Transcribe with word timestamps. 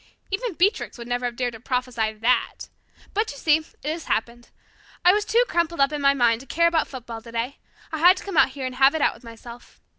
Even 0.31 0.55
Beatrix 0.55 0.97
would 0.97 1.07
never 1.07 1.25
have 1.25 1.35
dared 1.35 1.53
to 1.53 1.59
prophesy 1.59 2.11
that. 2.11 2.69
But 3.13 3.29
you 3.31 3.37
see 3.37 3.57
it 3.57 3.73
has 3.83 4.05
happened. 4.05 4.49
I 5.05 5.13
was 5.13 5.23
too 5.25 5.43
crumpled 5.47 5.79
up 5.79 5.93
in 5.93 6.01
my 6.01 6.15
mind 6.15 6.41
to 6.41 6.47
care 6.47 6.65
about 6.65 6.87
football 6.87 7.21
today. 7.21 7.59
I 7.91 7.99
had 7.99 8.17
to 8.17 8.23
come 8.23 8.47
here 8.49 8.65
and 8.65 8.73
have 8.77 8.95
it 8.95 9.01
out 9.03 9.13
with 9.13 9.23
myself. 9.23 9.79